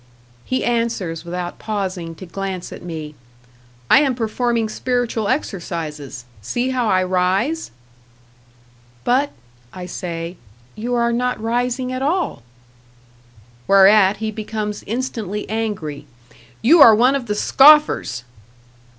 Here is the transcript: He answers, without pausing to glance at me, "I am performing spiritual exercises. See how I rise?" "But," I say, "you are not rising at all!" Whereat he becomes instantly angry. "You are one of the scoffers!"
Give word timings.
He 0.43 0.65
answers, 0.65 1.23
without 1.23 1.59
pausing 1.59 2.15
to 2.15 2.25
glance 2.25 2.73
at 2.73 2.81
me, 2.81 3.13
"I 3.87 3.99
am 3.99 4.15
performing 4.15 4.67
spiritual 4.67 5.27
exercises. 5.27 6.25
See 6.41 6.71
how 6.71 6.87
I 6.89 7.03
rise?" 7.03 7.69
"But," 9.03 9.31
I 9.71 9.85
say, 9.85 10.37
"you 10.73 10.95
are 10.95 11.13
not 11.13 11.39
rising 11.39 11.91
at 11.93 12.01
all!" 12.01 12.41
Whereat 13.67 14.17
he 14.17 14.31
becomes 14.31 14.81
instantly 14.87 15.47
angry. 15.47 16.07
"You 16.63 16.81
are 16.81 16.95
one 16.95 17.13
of 17.13 17.27
the 17.27 17.35
scoffers!" 17.35 18.23